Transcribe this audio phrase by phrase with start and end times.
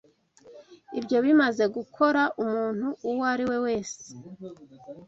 [0.99, 4.01] Ibyo bimaze gukora umuntu uwo ari we wese?